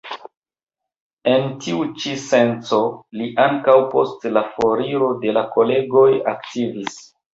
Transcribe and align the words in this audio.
En 1.33 1.43
tiu 1.65 1.83
ĉi 2.03 2.15
senco 2.23 2.79
li 3.19 3.27
ankaŭ 3.45 3.77
post 3.95 4.27
la 4.39 4.43
foriro 4.57 5.11
de 5.27 5.37
la 5.39 5.45
kolegoj 5.59 6.09
aktivis. 6.37 6.99